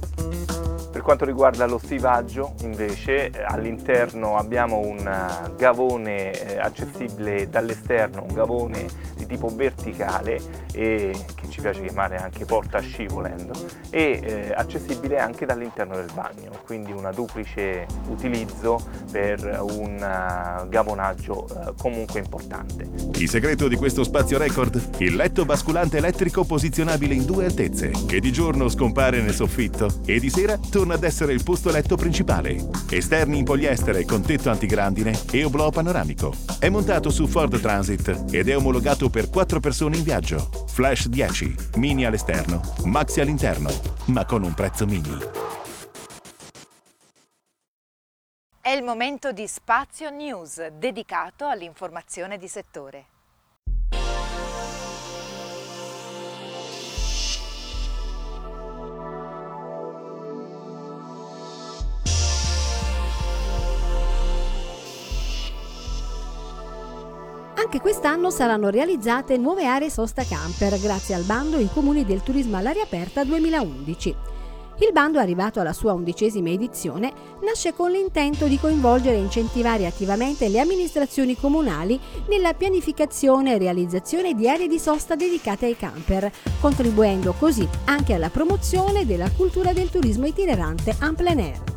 Per 0.92 1.02
quanto 1.02 1.26
riguarda 1.26 1.66
lo 1.66 1.80
stivaggio, 1.80 2.54
invece, 2.62 3.32
all'interno 3.48 4.38
abbiamo 4.38 4.78
un 4.78 5.00
eh, 5.00 5.56
gavone 5.58 6.32
eh, 6.32 6.60
accessibile 6.60 7.50
dall'esterno, 7.50 8.22
un 8.22 8.34
gavone 8.36 8.86
tipo 9.34 9.48
verticale 9.48 10.40
e 10.74 11.12
che 11.36 11.50
ci 11.50 11.60
piace 11.60 11.84
chiamare 11.84 12.18
anche 12.18 12.46
porta 12.46 12.80
scivolendo 12.80 13.54
e 13.90 14.20
eh, 14.24 14.54
accessibile 14.56 15.20
anche 15.20 15.46
dall'interno 15.46 15.96
del 15.96 16.10
bagno, 16.14 16.52
quindi 16.66 16.92
una 16.92 17.12
duplice 17.12 17.86
utilizzo 18.08 18.80
per 19.12 19.60
un 19.62 19.96
uh, 19.96 20.68
gavonaggio 20.70 21.46
uh, 21.50 21.74
comunque 21.78 22.20
importante. 22.20 22.88
Il 23.16 23.30
segreto 23.30 23.68
di 23.68 23.76
questo 23.76 24.04
spazio 24.04 24.38
record? 24.38 24.82
Il 24.98 25.16
letto 25.16 25.46
basculante 25.46 25.98
elettrico 25.98 26.44
posizionabile 26.44 27.14
in 27.14 27.26
due 27.26 27.46
altezze, 27.46 27.92
che 28.06 28.20
di 28.20 28.32
giorno 28.32 28.70
scompare 28.70 29.22
nel 29.22 29.34
soffitto 29.34 30.02
e 30.06 30.20
di 30.20 30.30
sera 30.30 30.58
torna 30.58 30.96
ad 30.96 31.04
essere 31.04 31.34
il 31.34 31.44
posto 31.44 31.72
letto 31.72 31.96
principale. 31.96 32.58
Esterni 32.90 33.40
in 33.40 33.46
poliestere 33.46 34.06
con 34.06 34.22
tetto 34.22 34.50
antigrandine 34.50 35.18
e 35.32 35.44
oblò 35.44 35.70
panoramico. 35.70 36.34
È 36.60 36.70
montato 36.70 37.10
su 37.10 37.28
Ford 37.28 37.60
Transit 37.60 38.26
ed 38.32 38.50
è 38.50 38.56
omologato 38.56 39.10
per 39.10 39.23
4 39.30 39.60
persone 39.60 39.98
in 39.98 40.04
viaggio. 40.04 40.50
Flash 40.68 41.08
10, 41.08 41.56
mini 41.76 42.06
all'esterno, 42.06 42.62
maxi 42.86 43.22
all'interno, 43.22 43.70
ma 44.08 44.26
con 44.26 44.44
un 44.44 44.54
prezzo 44.54 44.86
mini. 44.86 45.18
È 48.62 48.70
il 48.70 48.84
momento 48.84 49.32
di 49.32 49.46
Spazio 49.46 50.10
News, 50.10 50.66
dedicato 50.68 51.48
all'informazione 51.48 52.38
di 52.38 52.48
settore. 52.48 53.13
Anche 67.64 67.80
quest'anno 67.80 68.30
saranno 68.30 68.68
realizzate 68.70 69.38
nuove 69.38 69.66
aree 69.66 69.90
sosta 69.90 70.26
camper 70.26 70.78
grazie 70.82 71.16
al 71.16 71.24
bando 71.24 71.58
in 71.58 71.70
comuni 71.72 72.04
del 72.04 72.22
turismo 72.22 72.58
all'aria 72.58 72.84
aperta 72.84 73.24
2011. 73.24 74.16
Il 74.80 74.92
bando, 74.92 75.18
arrivato 75.18 75.62
alla 75.62 75.72
sua 75.72 75.94
undicesima 75.94 76.50
edizione, 76.50 77.14
nasce 77.42 77.74
con 77.74 77.92
l'intento 77.92 78.48
di 78.48 78.60
coinvolgere 78.60 79.16
e 79.16 79.22
incentivare 79.22 79.86
attivamente 79.86 80.50
le 80.50 80.60
amministrazioni 80.60 81.38
comunali 81.38 81.98
nella 82.28 82.54
pianificazione 82.54 83.54
e 83.54 83.58
realizzazione 83.60 84.34
di 84.34 84.50
aree 84.50 84.68
di 84.68 84.78
sosta 84.78 85.16
dedicate 85.16 85.66
ai 85.66 85.78
camper, 85.78 86.30
contribuendo 86.60 87.32
così 87.32 87.66
anche 87.86 88.14
alla 88.14 88.30
promozione 88.30 89.06
della 89.06 89.32
cultura 89.32 89.72
del 89.72 89.90
turismo 89.90 90.26
itinerante 90.26 90.98
en 91.00 91.16
plein 91.16 91.40
air. 91.40 91.73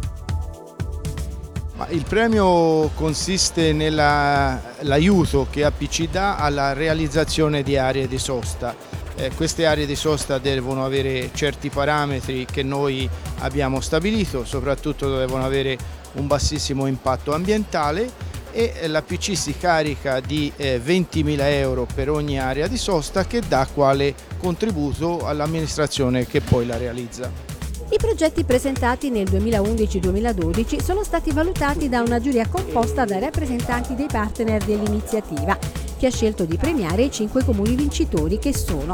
Il 1.90 2.04
premio 2.08 2.88
consiste 2.94 3.72
nell'aiuto 3.72 5.46
che 5.50 5.64
APC 5.64 6.08
dà 6.08 6.36
alla 6.36 6.72
realizzazione 6.72 7.62
di 7.62 7.76
aree 7.76 8.08
di 8.08 8.18
sosta 8.18 8.74
eh, 9.16 9.30
queste 9.34 9.64
aree 9.66 9.86
di 9.86 9.96
sosta 9.96 10.38
devono 10.38 10.84
avere 10.84 11.30
certi 11.32 11.70
parametri 11.70 12.44
che 12.44 12.62
noi 12.62 13.08
abbiamo 13.38 13.80
stabilito, 13.80 14.44
soprattutto 14.44 15.16
devono 15.18 15.44
avere 15.44 15.76
un 16.14 16.26
bassissimo 16.26 16.86
impatto 16.86 17.34
ambientale 17.34 18.24
e 18.52 18.86
la 18.86 19.02
PC 19.02 19.36
si 19.36 19.56
carica 19.56 20.20
di 20.20 20.50
eh, 20.56 20.80
20.000 20.82 21.36
euro 21.40 21.86
per 21.92 22.10
ogni 22.10 22.38
area 22.38 22.66
di 22.68 22.78
sosta 22.78 23.26
che 23.26 23.42
dà 23.46 23.66
quale 23.72 24.14
contributo 24.38 25.26
all'amministrazione 25.26 26.26
che 26.26 26.40
poi 26.40 26.66
la 26.66 26.76
realizza. 26.76 27.55
I 27.88 27.98
progetti 27.98 28.42
presentati 28.42 29.10
nel 29.10 29.28
2011-2012 29.30 30.82
sono 30.82 31.04
stati 31.04 31.30
valutati 31.30 31.88
da 31.88 32.00
una 32.00 32.18
giuria 32.18 32.48
composta 32.48 33.04
da 33.04 33.20
rappresentanti 33.20 33.94
dei 33.94 34.08
partner 34.10 34.62
dell'iniziativa 34.64 35.56
che 35.96 36.06
ha 36.06 36.10
scelto 36.10 36.44
di 36.44 36.56
premiare 36.56 37.04
i 37.04 37.12
cinque 37.12 37.44
comuni 37.44 37.76
vincitori 37.76 38.40
che 38.40 38.52
sono 38.52 38.92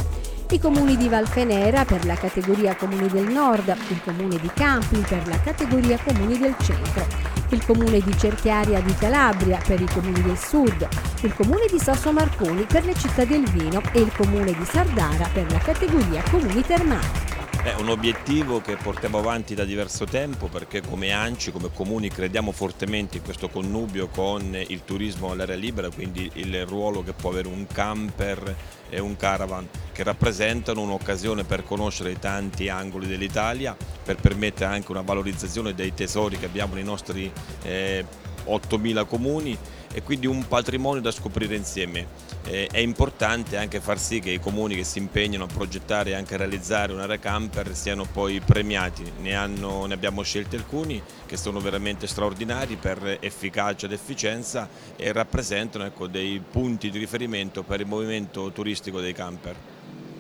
i 0.50 0.60
comuni 0.60 0.98
di 0.98 1.08
Valfenera 1.08 1.86
per 1.86 2.04
la 2.04 2.14
categoria 2.14 2.76
Comuni 2.76 3.08
del 3.08 3.28
Nord, 3.28 3.74
il 3.88 4.02
comune 4.04 4.38
di 4.38 4.50
Campi 4.52 4.98
per 4.98 5.26
la 5.26 5.40
categoria 5.40 5.98
Comuni 6.04 6.36
del 6.36 6.54
Centro, 6.60 7.06
il 7.48 7.64
comune 7.64 7.98
di 8.00 8.18
Cerchiaria 8.18 8.80
di 8.82 8.94
Calabria 8.94 9.58
per 9.66 9.80
i 9.80 9.86
comuni 9.86 10.20
del 10.20 10.36
Sud, 10.36 10.86
il 11.22 11.34
comune 11.34 11.64
di 11.70 11.78
Sasso 11.78 12.12
Marconi 12.12 12.66
per 12.66 12.84
le 12.84 12.94
città 12.94 13.24
del 13.24 13.48
vino 13.48 13.80
e 13.92 14.00
il 14.00 14.12
comune 14.14 14.52
di 14.52 14.64
Sardara 14.66 15.26
per 15.32 15.50
la 15.50 15.58
categoria 15.58 16.22
Comuni 16.30 16.60
Termali. 16.60 17.31
È 17.64 17.72
un 17.74 17.90
obiettivo 17.90 18.60
che 18.60 18.74
portiamo 18.74 19.18
avanti 19.18 19.54
da 19.54 19.62
diverso 19.62 20.04
tempo 20.04 20.48
perché 20.48 20.82
come 20.82 21.12
ANCI, 21.12 21.52
come 21.52 21.70
comuni 21.72 22.08
crediamo 22.08 22.50
fortemente 22.50 23.18
in 23.18 23.22
questo 23.22 23.48
connubio 23.48 24.08
con 24.08 24.60
il 24.66 24.82
turismo 24.84 25.30
all'aria 25.30 25.54
libera, 25.54 25.88
quindi 25.88 26.28
il 26.34 26.66
ruolo 26.66 27.04
che 27.04 27.12
può 27.12 27.30
avere 27.30 27.46
un 27.46 27.64
camper 27.68 28.56
e 28.90 29.00
un 29.00 29.14
caravan 29.14 29.68
che 29.92 30.02
rappresentano 30.02 30.80
un'occasione 30.80 31.44
per 31.44 31.62
conoscere 31.62 32.10
i 32.10 32.18
tanti 32.18 32.68
angoli 32.68 33.06
dell'Italia, 33.06 33.76
per 34.02 34.16
permettere 34.16 34.74
anche 34.74 34.90
una 34.90 35.02
valorizzazione 35.02 35.72
dei 35.72 35.94
tesori 35.94 36.38
che 36.38 36.46
abbiamo 36.46 36.74
nei 36.74 36.82
nostri 36.82 37.30
eh, 37.62 38.04
8.000 38.46 39.06
comuni 39.06 39.56
e 39.92 40.02
quindi 40.02 40.26
un 40.26 40.46
patrimonio 40.48 41.00
da 41.00 41.10
scoprire 41.10 41.54
insieme. 41.54 42.06
Eh, 42.44 42.68
è 42.72 42.78
importante 42.78 43.56
anche 43.56 43.80
far 43.80 43.98
sì 43.98 44.20
che 44.20 44.30
i 44.30 44.40
comuni 44.40 44.74
che 44.74 44.84
si 44.84 44.98
impegnano 44.98 45.44
a 45.44 45.46
progettare 45.46 46.10
e 46.10 46.14
anche 46.14 46.34
a 46.34 46.38
realizzare 46.38 46.92
un'area 46.92 47.18
camper 47.18 47.74
siano 47.74 48.04
poi 48.04 48.40
premiati. 48.40 49.04
Ne, 49.20 49.34
hanno, 49.34 49.86
ne 49.86 49.94
abbiamo 49.94 50.22
scelti 50.22 50.56
alcuni 50.56 51.00
che 51.26 51.36
sono 51.36 51.60
veramente 51.60 52.06
straordinari 52.06 52.76
per 52.76 53.18
efficacia 53.20 53.86
ed 53.86 53.92
efficienza 53.92 54.68
e 54.96 55.12
rappresentano 55.12 55.84
ecco, 55.84 56.06
dei 56.06 56.40
punti 56.40 56.90
di 56.90 56.98
riferimento 56.98 57.62
per 57.62 57.80
il 57.80 57.86
movimento 57.86 58.50
turistico 58.50 59.00
dei 59.00 59.12
camper. 59.12 59.54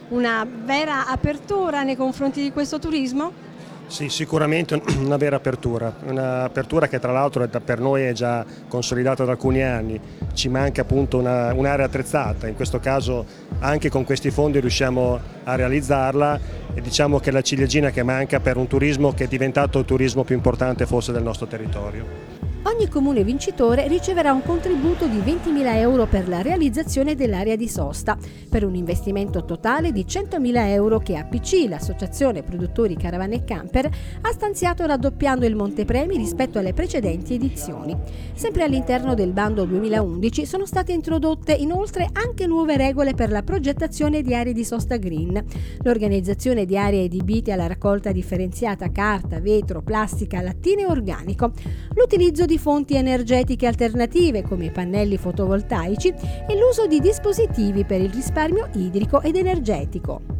Una 0.08 0.46
vera 0.46 1.06
apertura 1.06 1.82
nei 1.82 1.96
confronti 1.96 2.42
di 2.42 2.52
questo 2.52 2.78
turismo? 2.78 3.50
Sì, 3.92 4.08
sicuramente 4.08 4.80
una 4.96 5.18
vera 5.18 5.36
apertura, 5.36 5.94
un'apertura 6.06 6.88
che 6.88 6.98
tra 6.98 7.12
l'altro 7.12 7.46
per 7.46 7.78
noi 7.78 8.04
è 8.04 8.12
già 8.12 8.42
consolidata 8.66 9.26
da 9.26 9.32
alcuni 9.32 9.62
anni, 9.62 10.00
ci 10.32 10.48
manca 10.48 10.80
appunto 10.80 11.18
un'area 11.18 11.84
attrezzata, 11.84 12.48
in 12.48 12.54
questo 12.54 12.80
caso 12.80 13.26
anche 13.58 13.90
con 13.90 14.04
questi 14.04 14.30
fondi 14.30 14.60
riusciamo 14.60 15.20
a 15.44 15.54
realizzarla 15.56 16.40
e 16.72 16.80
diciamo 16.80 17.18
che 17.18 17.28
è 17.28 17.32
la 17.34 17.42
ciliegina 17.42 17.90
che 17.90 18.02
manca 18.02 18.40
per 18.40 18.56
un 18.56 18.66
turismo 18.66 19.12
che 19.12 19.24
è 19.24 19.28
diventato 19.28 19.80
il 19.80 19.84
turismo 19.84 20.24
più 20.24 20.36
importante 20.36 20.86
forse 20.86 21.12
del 21.12 21.22
nostro 21.22 21.46
territorio. 21.46 22.31
Ogni 22.64 22.88
comune 22.88 23.24
vincitore 23.24 23.88
riceverà 23.88 24.32
un 24.32 24.42
contributo 24.42 25.08
di 25.08 25.18
20.000 25.18 25.74
euro 25.78 26.06
per 26.06 26.28
la 26.28 26.42
realizzazione 26.42 27.16
dell'area 27.16 27.56
di 27.56 27.68
sosta, 27.68 28.16
per 28.48 28.64
un 28.64 28.76
investimento 28.76 29.44
totale 29.44 29.90
di 29.90 30.04
100.000 30.08 30.68
euro 30.68 31.00
che 31.00 31.16
APC, 31.16 31.66
l'Associazione 31.68 32.44
Produttori 32.44 32.96
Caravane 32.96 33.34
e 33.34 33.44
Camper, 33.44 33.86
ha 33.86 34.30
stanziato 34.30 34.86
raddoppiando 34.86 35.44
il 35.44 35.56
montepremi 35.56 36.16
rispetto 36.16 36.60
alle 36.60 36.72
precedenti 36.72 37.34
edizioni. 37.34 37.96
Sempre 38.34 38.62
all'interno 38.62 39.14
del 39.14 39.32
bando 39.32 39.64
2011 39.64 40.46
sono 40.46 40.64
state 40.64 40.92
introdotte 40.92 41.52
inoltre 41.52 42.08
anche 42.12 42.46
nuove 42.46 42.76
regole 42.76 43.14
per 43.14 43.32
la 43.32 43.42
progettazione 43.42 44.22
di 44.22 44.36
aree 44.36 44.52
di 44.52 44.64
sosta 44.64 44.98
green, 44.98 45.44
l'organizzazione 45.82 46.64
di 46.64 46.78
aree 46.78 47.06
adibite 47.06 47.50
alla 47.50 47.66
raccolta 47.66 48.12
differenziata 48.12 48.92
carta, 48.92 49.40
vetro, 49.40 49.82
plastica, 49.82 50.40
lattine 50.40 50.82
e 50.82 50.86
organico, 50.86 51.50
l'utilizzo 51.94 52.44
di 52.44 52.50
di 52.52 52.58
fonti 52.58 52.96
energetiche 52.96 53.66
alternative 53.66 54.42
come 54.42 54.66
i 54.66 54.70
pannelli 54.70 55.16
fotovoltaici 55.16 56.08
e 56.46 56.54
l'uso 56.58 56.86
di 56.86 57.00
dispositivi 57.00 57.86
per 57.86 58.02
il 58.02 58.10
risparmio 58.10 58.68
idrico 58.74 59.22
ed 59.22 59.36
energetico. 59.36 60.31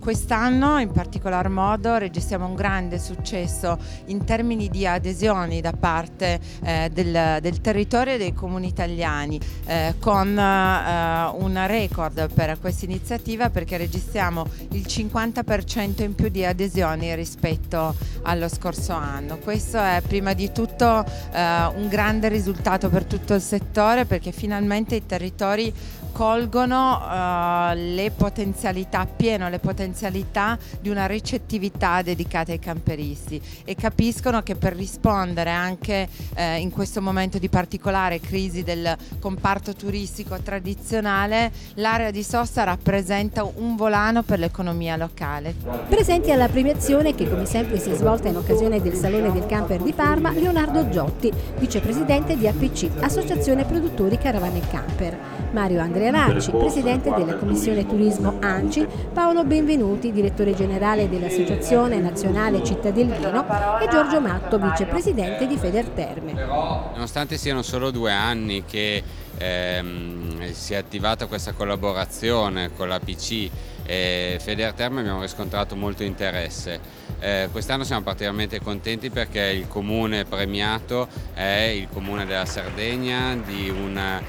Quest'anno 0.00 0.78
in 0.78 0.90
particolar 0.92 1.50
modo 1.50 1.96
registriamo 1.98 2.46
un 2.46 2.54
grande 2.54 2.98
successo 2.98 3.78
in 4.06 4.24
termini 4.24 4.68
di 4.68 4.86
adesioni 4.86 5.60
da 5.60 5.72
parte 5.72 6.40
eh, 6.64 6.88
del, 6.90 7.38
del, 7.42 7.60
territorio 7.60 8.14
e 8.14 8.18
dei 8.18 8.32
comuni 8.32 8.66
italiani 8.66 9.38
eh, 9.66 9.96
con 10.00 10.38
eh, 10.38 11.30
un 11.34 11.64
record 11.66 12.32
per 12.32 12.58
questa 12.58 12.86
iniziativa 12.86 13.50
perché 13.50 13.76
registriamo 13.76 14.46
il 14.70 14.84
50% 14.88 16.02
in 16.02 16.14
più 16.14 16.30
di 16.30 16.46
adesioni 16.46 17.14
rispetto 17.14 17.94
allo 18.22 18.48
scorso 18.48 18.94
anno. 18.94 19.36
Questo 19.36 19.76
è 19.78 20.00
prima 20.06 20.32
di 20.32 20.50
tutto 20.50 21.04
eh, 21.04 21.64
un 21.74 21.88
grande 21.88 22.28
risultato 22.28 22.88
per 22.88 23.04
tutto 23.04 23.34
il 23.34 23.42
settore 23.42 24.06
perché 24.06 24.32
finalmente 24.32 24.94
i 24.94 25.04
territori 25.04 25.72
colgono 26.12 26.96
uh, 26.96 27.74
le 27.74 28.10
potenzialità, 28.14 29.06
pieno 29.06 29.48
le 29.48 29.58
potenzialità 29.58 30.58
di 30.80 30.88
una 30.88 31.06
ricettività 31.06 32.02
dedicata 32.02 32.52
ai 32.52 32.58
camperisti 32.58 33.40
e 33.64 33.74
capiscono 33.74 34.42
che 34.42 34.56
per 34.56 34.74
rispondere 34.74 35.50
anche 35.50 36.08
eh, 36.34 36.58
in 36.58 36.70
questo 36.70 37.00
momento 37.00 37.38
di 37.38 37.48
particolare 37.48 38.20
crisi 38.20 38.62
del 38.62 38.96
comparto 39.18 39.74
turistico 39.74 40.38
tradizionale, 40.40 41.52
l'area 41.74 42.10
di 42.10 42.22
sosta 42.22 42.64
rappresenta 42.64 43.44
un 43.44 43.76
volano 43.76 44.22
per 44.22 44.38
l'economia 44.38 44.96
locale. 44.96 45.54
Presenti 45.88 46.30
alla 46.30 46.48
premiazione 46.48 47.14
che 47.14 47.28
come 47.28 47.46
sempre 47.46 47.78
si 47.78 47.90
è 47.90 47.94
svolta 47.94 48.28
in 48.28 48.36
occasione 48.36 48.80
del 48.80 48.94
Salone 48.94 49.32
del 49.32 49.46
Camper 49.46 49.82
di 49.82 49.92
Parma, 49.92 50.32
Leonardo 50.32 50.88
Giotti, 50.88 51.32
vicepresidente 51.58 52.36
di 52.36 52.46
APC, 52.46 52.88
Associazione 53.00 53.64
Produttori 53.64 54.18
Caravane 54.18 54.60
Camper, 54.68 55.18
Mario 55.52 55.80
Andrea 55.80 55.99
Andrea 56.00 56.28
Racci, 56.28 56.50
presidente 56.52 57.12
della 57.12 57.36
Commissione 57.36 57.86
Turismo 57.86 58.38
ANCI, 58.40 58.86
Paolo 59.12 59.44
Benvenuti, 59.44 60.12
direttore 60.12 60.54
generale 60.54 61.10
dell'Associazione 61.10 61.98
Nazionale 61.98 62.64
Città 62.64 62.90
del 62.90 63.06
Vino 63.06 63.44
e 63.78 63.86
Giorgio 63.90 64.18
Matto, 64.18 64.58
vicepresidente 64.58 65.46
di 65.46 65.58
Federterme. 65.58 66.32
Nonostante 66.32 67.36
siano 67.36 67.60
solo 67.60 67.90
due 67.90 68.12
anni 68.12 68.64
che 68.64 69.02
ehm, 69.38 70.52
si 70.52 70.74
è 70.74 70.76
attivata 70.76 71.26
questa 71.26 71.52
collaborazione 71.52 72.72
con 72.74 72.88
la 72.88 72.98
PC 72.98 73.50
e 73.84 74.38
Federterme 74.40 75.00
abbiamo 75.00 75.20
riscontrato 75.20 75.74
molto 75.74 76.02
interesse. 76.02 76.78
Eh, 77.18 77.48
quest'anno 77.50 77.84
siamo 77.84 78.02
particolarmente 78.02 78.60
contenti 78.60 79.10
perché 79.10 79.40
il 79.40 79.66
comune 79.68 80.24
premiato 80.24 81.08
è 81.34 81.72
il 81.74 81.88
comune 81.92 82.24
della 82.24 82.46
Sardegna 82.46 83.36
una 83.70 84.22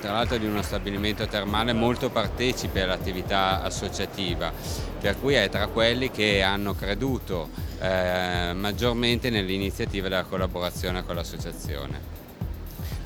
tra 0.00 0.12
l'altro 0.12 0.36
di 0.38 0.46
uno 0.46 0.62
stabilimento 0.62 1.26
termale 1.26 1.72
molto 1.72 2.08
partecipe 2.08 2.82
all'attività 2.82 3.62
associativa, 3.62 4.52
per 5.00 5.18
cui 5.18 5.34
è 5.34 5.48
tra 5.48 5.66
quelli 5.66 6.10
che 6.10 6.40
hanno 6.40 6.74
creduto 6.74 7.48
eh, 7.80 8.52
maggiormente 8.54 9.28
nell'iniziativa 9.28 10.08
della 10.08 10.22
collaborazione 10.22 11.04
con 11.04 11.16
l'associazione 11.16 12.18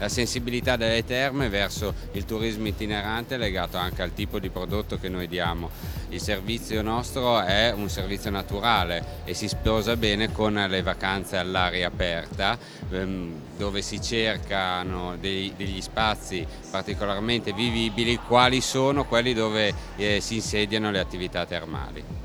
la 0.03 0.09
sensibilità 0.09 0.75
delle 0.75 1.05
terme 1.05 1.49
verso 1.49 1.95
il 2.13 2.25
turismo 2.25 2.67
itinerante 2.67 3.37
legato 3.37 3.77
anche 3.77 4.03
al 4.03 4.13
tipo 4.13 4.41
di 4.41 4.49
prodotto 4.49 4.99
che 4.99 5.09
noi 5.09 5.29
diamo. 5.29 5.71
Il 6.09 6.21
servizio 6.21 6.83
nostro 6.83 7.41
è 7.41 7.73
un 7.73 7.89
servizio 7.89 8.29
naturale 8.29 9.21
e 9.25 9.33
si 9.33 9.47
sposa 9.47 9.95
bene 9.95 10.33
con 10.33 10.55
le 10.55 10.83
vacanze 10.83 11.37
all'aria 11.37 11.87
aperta 11.87 12.59
ehm, 12.91 13.33
dove 13.57 13.81
si 13.81 14.03
cercano 14.03 15.17
dei, 15.21 15.55
degli 15.57 15.81
spazi 15.81 16.45
particolarmente 16.69 17.53
vivibili 17.53 18.17
quali 18.17 18.61
sono 18.61 19.05
quelli 19.05 19.33
dove 19.33 19.73
eh, 19.95 20.21
si 20.21 20.35
insediano 20.35 20.91
le 20.91 20.99
attività 20.99 21.47
termali. 21.47 22.22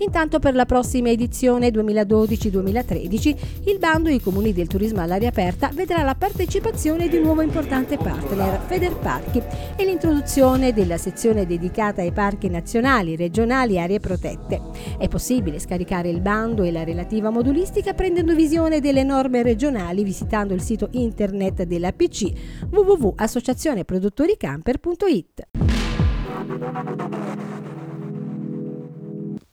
Intanto 0.00 0.38
per 0.38 0.54
la 0.54 0.64
prossima 0.64 1.10
edizione 1.10 1.68
2012-2013 1.68 3.36
il 3.66 3.78
bando 3.78 4.08
I 4.08 4.18
comuni 4.20 4.54
del 4.54 4.66
turismo 4.66 5.02
all'aria 5.02 5.28
aperta 5.28 5.70
vedrà 5.74 6.02
la 6.02 6.14
partecipazione 6.14 7.08
di 7.08 7.16
un 7.16 7.24
nuovo 7.24 7.42
importante 7.42 7.98
partner, 7.98 8.62
Federparchi, 8.66 9.42
e 9.76 9.84
l'introduzione 9.84 10.72
della 10.72 10.96
sezione 10.96 11.44
dedicata 11.44 12.00
ai 12.00 12.12
parchi 12.12 12.48
nazionali, 12.48 13.14
regionali 13.14 13.74
e 13.74 13.80
aree 13.80 14.00
protette. 14.00 14.62
È 14.98 15.06
possibile 15.08 15.58
scaricare 15.58 16.08
il 16.08 16.22
bando 16.22 16.62
e 16.62 16.72
la 16.72 16.82
relativa 16.82 17.28
modulistica 17.28 17.92
prendendo 17.92 18.34
visione 18.34 18.80
delle 18.80 19.04
norme 19.04 19.42
regionali 19.42 20.02
visitando 20.02 20.54
il 20.54 20.62
sito 20.62 20.88
internet 20.92 21.64
dell'APC 21.64 22.32
www.associazioneproduttoricamper.it. 22.70 25.48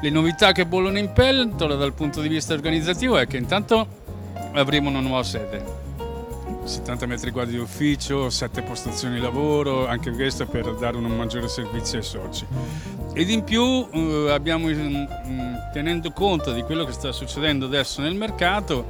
Le 0.00 0.08
novità 0.08 0.52
che 0.52 0.64
bollono 0.64 0.96
in 0.96 1.12
pentola 1.12 1.74
dal 1.74 1.92
punto 1.92 2.22
di 2.22 2.28
vista 2.28 2.54
organizzativo 2.54 3.18
è 3.18 3.26
che 3.26 3.36
intanto 3.36 3.86
avremo 4.54 4.88
una 4.88 5.00
nuova 5.00 5.22
sede, 5.22 5.62
70 6.64 7.04
metri 7.04 7.30
quadri 7.30 7.56
di 7.56 7.60
ufficio, 7.60 8.30
7 8.30 8.62
postazioni 8.62 9.16
di 9.16 9.20
lavoro, 9.20 9.86
anche 9.86 10.10
questo 10.12 10.46
per 10.46 10.76
dare 10.76 10.96
un 10.96 11.14
maggiore 11.14 11.48
servizio 11.48 11.98
ai 11.98 12.04
soci. 12.04 12.46
Ed 13.12 13.28
in 13.28 13.44
più 13.44 13.86
eh, 13.92 14.30
abbiamo, 14.30 14.68
tenendo 15.74 16.10
conto 16.12 16.54
di 16.54 16.62
quello 16.62 16.86
che 16.86 16.92
sta 16.92 17.12
succedendo 17.12 17.66
adesso 17.66 18.00
nel 18.00 18.14
mercato, 18.14 18.86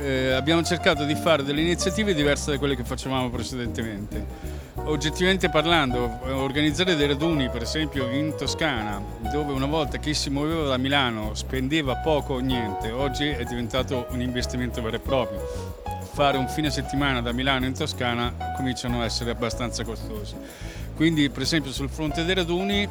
eh, 0.00 0.32
abbiamo 0.32 0.62
cercato 0.62 1.04
di 1.04 1.14
fare 1.14 1.44
delle 1.44 1.60
iniziative 1.60 2.14
diverse 2.14 2.52
da 2.52 2.58
quelle 2.58 2.74
che 2.74 2.84
facevamo 2.84 3.28
precedentemente. 3.28 4.58
Oggettivamente 4.84 5.50
parlando, 5.50 6.18
organizzare 6.32 6.96
dei 6.96 7.06
raduni, 7.06 7.50
per 7.50 7.62
esempio 7.62 8.08
in 8.08 8.34
Toscana, 8.36 9.00
dove 9.30 9.52
una 9.52 9.66
volta 9.66 9.98
chi 9.98 10.14
si 10.14 10.30
muoveva 10.30 10.68
da 10.68 10.78
Milano 10.78 11.34
spendeva 11.34 11.96
poco 11.96 12.34
o 12.34 12.38
niente, 12.38 12.90
oggi 12.90 13.28
è 13.28 13.44
diventato 13.44 14.06
un 14.10 14.22
investimento 14.22 14.80
vero 14.80 14.96
e 14.96 15.00
proprio. 15.00 15.74
Fare 16.12 16.38
un 16.38 16.48
fine 16.48 16.70
settimana 16.70 17.20
da 17.20 17.32
Milano 17.32 17.66
in 17.66 17.74
Toscana 17.74 18.34
cominciano 18.56 19.02
a 19.02 19.04
essere 19.04 19.30
abbastanza 19.30 19.84
costosi. 19.84 20.34
Quindi, 20.96 21.28
per 21.30 21.42
esempio, 21.42 21.72
sul 21.72 21.90
fronte 21.90 22.24
dei 22.24 22.34
raduni 22.34 22.88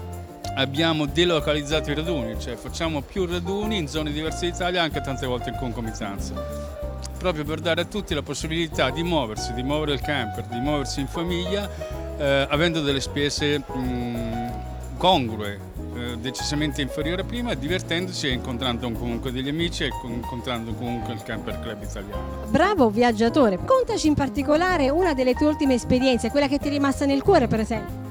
abbiamo 0.56 1.06
delocalizzato 1.06 1.92
i 1.92 1.96
raduni, 1.96 2.40
cioè 2.40 2.56
facciamo 2.56 3.02
più 3.02 3.26
raduni 3.26 3.78
in 3.78 3.88
zone 3.88 4.12
diverse 4.12 4.50
d'Italia 4.50 4.84
anche 4.84 5.02
tante 5.02 5.26
volte 5.26 5.50
in 5.50 5.56
concomitanza 5.58 6.80
proprio 7.20 7.44
per 7.44 7.60
dare 7.60 7.82
a 7.82 7.86
tutti 7.86 8.16
la 8.16 8.24
possibilità 8.24 8.90
di 8.90 9.04
muoversi, 9.04 9.54
di 9.54 9.62
muovere 9.62 9.94
il 9.94 10.02
camper, 10.02 10.46
di 10.46 10.60
muoversi 10.60 11.02
in 11.02 11.08
famiglia, 11.08 11.70
eh, 12.18 12.48
avendo 12.50 12.82
delle 12.82 13.02
spese 13.02 13.60
mh, 13.60 14.98
congrue, 14.98 15.60
eh, 15.96 16.18
decisamente 16.18 16.82
inferiori 16.82 17.22
a 17.22 17.26
prima, 17.26 17.54
divertendosi 17.54 18.28
e 18.28 18.32
incontrando 18.32 18.90
comunque 18.92 19.32
degli 19.32 19.50
amici 19.50 19.84
e 19.84 19.90
incontrando 20.04 20.74
comunque 20.74 21.14
il 21.14 21.22
camper 21.22 21.60
club 21.60 21.84
italiano. 21.84 22.48
Bravo 22.48 22.90
viaggiatore, 22.90 23.60
contaci 23.64 24.08
in 24.08 24.14
particolare 24.14 24.90
una 24.90 25.14
delle 25.14 25.34
tue 25.34 25.48
ultime 25.48 25.74
esperienze, 25.74 26.32
quella 26.32 26.48
che 26.48 26.58
ti 26.58 26.68
è 26.68 26.72
rimasta 26.72 27.06
nel 27.06 27.22
cuore 27.22 27.48
per 27.48 27.60
esempio. 27.60 28.09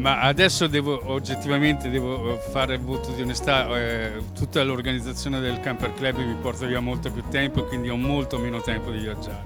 Ma 0.00 0.20
adesso 0.20 0.66
devo 0.66 0.98
oggettivamente 1.12 1.90
devo 1.90 2.38
fare 2.38 2.74
il 2.76 2.80
voto 2.80 3.10
di 3.10 3.20
onestà, 3.20 3.68
eh, 3.78 4.12
tutta 4.34 4.62
l'organizzazione 4.62 5.40
del 5.40 5.60
Camper 5.60 5.92
Club 5.92 6.16
mi 6.16 6.36
porta 6.40 6.64
via 6.64 6.80
molto 6.80 7.12
più 7.12 7.22
tempo 7.28 7.64
quindi 7.64 7.90
ho 7.90 7.96
molto 7.96 8.38
meno 8.38 8.62
tempo 8.62 8.90
di 8.90 8.98
viaggiare. 8.98 9.42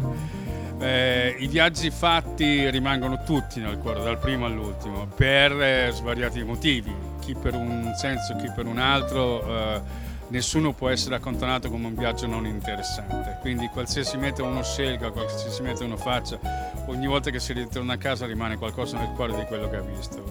Eh, 0.78 1.34
I 1.40 1.48
viaggi 1.48 1.90
fatti 1.90 2.70
rimangono 2.70 3.24
tutti 3.24 3.58
nel 3.58 3.78
cuore, 3.78 4.04
dal 4.04 4.18
primo 4.18 4.46
all'ultimo, 4.46 5.06
per 5.06 5.60
eh, 5.60 5.90
svariati 5.92 6.44
motivi, 6.44 6.94
chi 7.20 7.34
per 7.34 7.54
un 7.54 7.92
senso, 7.96 8.36
chi 8.36 8.48
per 8.54 8.66
un 8.66 8.78
altro 8.78 9.44
eh, 9.46 9.80
nessuno 10.28 10.72
può 10.72 10.88
essere 10.88 11.16
accantonato 11.16 11.70
come 11.70 11.86
un 11.86 11.94
viaggio 11.94 12.26
non 12.26 12.46
interessante. 12.46 13.38
Quindi 13.40 13.68
qualsiasi 13.68 14.16
meta 14.16 14.42
uno 14.42 14.62
scelga, 14.62 15.10
qualsiasi 15.10 15.62
meta 15.62 15.84
uno 15.84 15.96
faccia, 15.96 16.38
ogni 16.86 17.06
volta 17.06 17.30
che 17.30 17.40
si 17.40 17.52
ritorna 17.52 17.94
a 17.94 17.98
casa 17.98 18.26
rimane 18.26 18.56
qualcosa 18.56 18.98
nel 18.98 19.10
cuore 19.14 19.34
di 19.34 19.44
quello 19.44 19.68
che 19.68 19.76
ha 19.76 19.82
visto. 19.82 20.22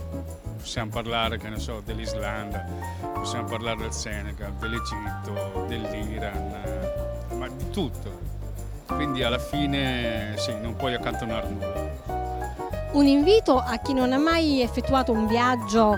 Possiamo 0.58 0.92
parlare, 0.92 1.38
che 1.38 1.50
ne 1.50 1.60
so, 1.60 1.82
dell'Islanda, 1.84 2.66
possiamo 3.14 3.48
parlare 3.48 3.82
del 3.82 3.92
Senegal, 3.92 4.54
dell'Egitto, 4.54 5.66
dell'Iran, 5.68 6.56
ma 7.38 7.48
di 7.50 7.70
tutto. 7.70 8.22
Quindi 8.86 9.24
alla 9.24 9.40
fine 9.40 10.36
sì, 10.38 10.54
non 10.62 10.76
puoi 10.76 10.94
accantonare 10.94 11.50
nulla. 11.50 12.32
Un 12.94 13.08
invito 13.08 13.58
a 13.58 13.78
chi 13.78 13.94
non 13.94 14.14
ha 14.14 14.20
mai 14.20 14.62
effettuato 14.62 15.12
un 15.12 15.26
viaggio 15.26 15.98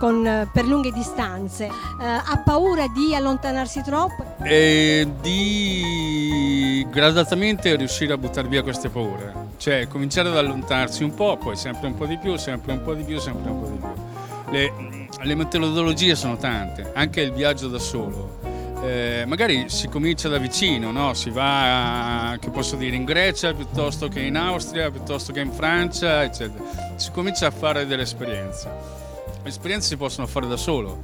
con, 0.00 0.48
per 0.50 0.64
lunghe 0.64 0.90
distanze, 0.92 1.66
eh, 1.66 1.70
ha 2.00 2.42
paura 2.42 2.88
di 2.88 3.14
allontanarsi 3.14 3.82
troppo? 3.82 4.36
E 4.42 5.06
di 5.20 6.86
gradatamente 6.88 7.76
riuscire 7.76 8.14
a 8.14 8.16
buttare 8.16 8.48
via 8.48 8.62
queste 8.62 8.88
paure, 8.88 9.32
cioè 9.58 9.86
cominciare 9.88 10.30
ad 10.30 10.38
allontanarsi 10.38 11.04
un 11.04 11.14
po', 11.14 11.36
poi 11.36 11.54
sempre 11.54 11.88
un 11.88 11.94
po' 11.94 12.06
di 12.06 12.16
più, 12.16 12.36
sempre 12.36 12.72
un 12.72 12.82
po' 12.82 12.94
di 12.94 13.04
più, 13.04 13.18
sempre 13.18 13.50
un 13.50 13.60
po' 13.60 13.68
di 13.68 13.76
più. 13.76 14.52
Le, 14.52 15.08
le 15.20 15.34
metodologie 15.34 16.14
sono 16.14 16.38
tante, 16.38 16.92
anche 16.94 17.20
il 17.20 17.32
viaggio 17.32 17.68
da 17.68 17.78
solo. 17.78 18.38
Eh, 18.82 19.24
magari 19.26 19.68
si 19.68 19.88
comincia 19.88 20.30
da 20.30 20.38
vicino, 20.38 20.90
no? 20.90 21.12
si 21.12 21.28
va, 21.28 22.38
che 22.40 22.48
posso 22.48 22.76
dire, 22.76 22.96
in 22.96 23.04
Grecia 23.04 23.52
piuttosto 23.52 24.08
che 24.08 24.20
in 24.20 24.36
Austria, 24.38 24.90
piuttosto 24.90 25.34
che 25.34 25.40
in 25.40 25.52
Francia, 25.52 26.22
eccetera. 26.22 26.64
Si 26.96 27.10
comincia 27.10 27.48
a 27.48 27.50
fare 27.50 27.86
delle 27.86 28.02
esperienze. 28.02 28.99
Le 29.42 29.48
esperienze 29.48 29.88
si 29.88 29.96
possono 29.96 30.26
fare 30.26 30.46
da 30.46 30.58
solo, 30.58 31.00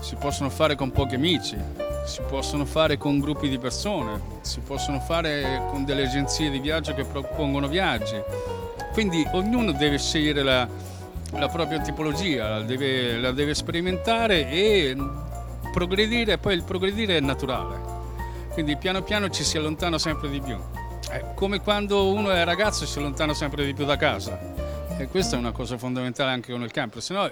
si 0.00 0.14
possono 0.16 0.50
fare 0.50 0.74
con 0.74 0.90
pochi 0.90 1.14
amici, 1.14 1.56
si 2.04 2.20
possono 2.28 2.66
fare 2.66 2.98
con 2.98 3.18
gruppi 3.18 3.48
di 3.48 3.58
persone, 3.58 4.20
si 4.42 4.60
possono 4.60 5.00
fare 5.00 5.62
con 5.70 5.86
delle 5.86 6.04
agenzie 6.04 6.50
di 6.50 6.58
viaggio 6.58 6.92
che 6.92 7.04
propongono 7.04 7.66
viaggi. 7.66 8.20
Quindi 8.92 9.26
ognuno 9.32 9.72
deve 9.72 9.98
scegliere 9.98 10.42
la, 10.42 10.68
la 11.32 11.48
propria 11.48 11.80
tipologia, 11.80 12.58
la 12.58 12.62
deve, 12.62 13.16
la 13.16 13.32
deve 13.32 13.54
sperimentare 13.54 14.50
e 14.50 14.94
progredire, 15.72 16.36
poi 16.36 16.54
il 16.54 16.64
progredire 16.64 17.16
è 17.16 17.20
naturale. 17.20 17.80
Quindi 18.52 18.76
piano 18.76 19.02
piano 19.02 19.30
ci 19.30 19.44
si 19.44 19.56
allontana 19.56 19.98
sempre 19.98 20.28
di 20.28 20.40
più. 20.40 20.58
È 21.08 21.32
come 21.34 21.62
quando 21.62 22.12
uno 22.12 22.30
è 22.30 22.44
ragazzo 22.44 22.84
si 22.84 22.98
allontana 22.98 23.32
sempre 23.32 23.64
di 23.64 23.72
più 23.72 23.86
da 23.86 23.96
casa. 23.96 24.38
E 24.98 25.06
questa 25.06 25.36
è 25.36 25.38
una 25.38 25.52
cosa 25.52 25.78
fondamentale 25.78 26.32
anche 26.32 26.52
con 26.52 26.62
il 26.62 26.70
camper, 26.70 27.00
se 27.00 27.14
no 27.14 27.30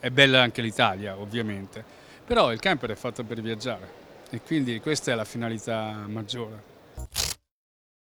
è 0.00 0.08
bella 0.10 0.40
anche 0.42 0.62
l'Italia, 0.62 1.18
ovviamente, 1.18 1.84
però 2.24 2.52
il 2.52 2.58
camper 2.58 2.90
è 2.90 2.94
fatto 2.94 3.22
per 3.22 3.40
viaggiare 3.40 3.98
e 4.30 4.40
quindi 4.40 4.80
questa 4.80 5.12
è 5.12 5.14
la 5.14 5.24
finalità 5.24 6.04
maggiore. 6.08 6.68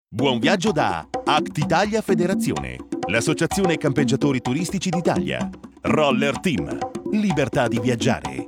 Buon 0.09 0.39
viaggio 0.39 0.73
da 0.73 1.09
Act 1.25 1.59
Italia 1.59 2.01
Federazione, 2.03 2.77
l'associazione 3.09 3.79
campeggiatori 3.79 4.41
turistici 4.41 4.91
d'Italia. 4.91 5.49
Roller 5.83 6.39
Team, 6.39 6.79
libertà 7.13 7.67
di 7.67 7.81
viaggiare. 7.81 8.45